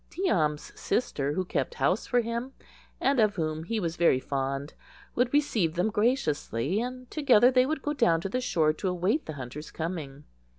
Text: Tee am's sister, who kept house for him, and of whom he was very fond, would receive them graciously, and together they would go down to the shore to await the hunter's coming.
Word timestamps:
Tee 0.09 0.29
am's 0.29 0.71
sister, 0.73 1.33
who 1.33 1.45
kept 1.45 1.75
house 1.75 2.07
for 2.07 2.21
him, 2.21 2.53
and 2.99 3.19
of 3.19 3.35
whom 3.35 3.65
he 3.65 3.79
was 3.79 3.97
very 3.97 4.19
fond, 4.19 4.73
would 5.13 5.31
receive 5.31 5.75
them 5.75 5.91
graciously, 5.91 6.81
and 6.81 7.07
together 7.11 7.51
they 7.51 7.67
would 7.67 7.83
go 7.83 7.93
down 7.93 8.19
to 8.21 8.27
the 8.29 8.41
shore 8.41 8.73
to 8.73 8.87
await 8.87 9.27
the 9.27 9.33
hunter's 9.33 9.69
coming. 9.69 10.23